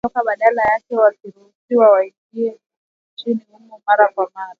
[0.03, 2.59] Kuondoka badala yake wakiruhusiwa waingie
[3.13, 4.49] nchini humo mara kwa mara.